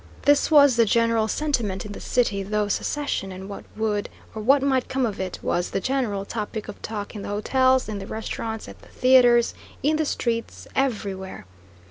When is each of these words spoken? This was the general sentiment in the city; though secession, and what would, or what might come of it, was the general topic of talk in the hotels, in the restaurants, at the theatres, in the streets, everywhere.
This 0.23 0.49
was 0.49 0.77
the 0.77 0.85
general 0.85 1.27
sentiment 1.27 1.85
in 1.85 1.91
the 1.91 1.99
city; 1.99 2.41
though 2.41 2.67
secession, 2.67 3.31
and 3.31 3.47
what 3.47 3.65
would, 3.77 4.09
or 4.33 4.41
what 4.41 4.63
might 4.63 4.89
come 4.89 5.05
of 5.05 5.19
it, 5.19 5.37
was 5.43 5.69
the 5.69 5.79
general 5.79 6.25
topic 6.25 6.67
of 6.67 6.81
talk 6.81 7.13
in 7.15 7.21
the 7.21 7.27
hotels, 7.29 7.87
in 7.87 7.99
the 7.99 8.07
restaurants, 8.07 8.67
at 8.67 8.81
the 8.81 8.87
theatres, 8.89 9.53
in 9.83 9.97
the 9.97 10.05
streets, 10.07 10.67
everywhere. 10.75 11.45